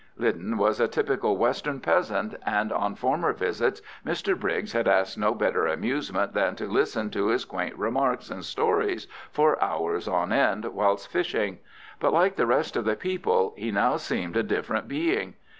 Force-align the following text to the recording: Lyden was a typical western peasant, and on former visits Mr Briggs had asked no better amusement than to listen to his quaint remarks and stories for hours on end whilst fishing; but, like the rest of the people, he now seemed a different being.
Lyden 0.17 0.57
was 0.57 0.79
a 0.79 0.87
typical 0.87 1.37
western 1.37 1.79
peasant, 1.79 2.33
and 2.43 2.71
on 2.71 2.95
former 2.95 3.33
visits 3.33 3.83
Mr 4.03 4.35
Briggs 4.35 4.73
had 4.73 4.87
asked 4.87 5.15
no 5.15 5.35
better 5.35 5.67
amusement 5.67 6.33
than 6.33 6.55
to 6.55 6.65
listen 6.65 7.11
to 7.11 7.27
his 7.27 7.45
quaint 7.45 7.75
remarks 7.77 8.31
and 8.31 8.43
stories 8.43 9.05
for 9.31 9.63
hours 9.63 10.07
on 10.07 10.33
end 10.33 10.65
whilst 10.65 11.07
fishing; 11.11 11.59
but, 11.99 12.13
like 12.13 12.35
the 12.35 12.47
rest 12.47 12.75
of 12.75 12.83
the 12.85 12.95
people, 12.95 13.53
he 13.55 13.69
now 13.69 13.95
seemed 13.95 14.35
a 14.35 14.41
different 14.41 14.87
being. 14.87 15.35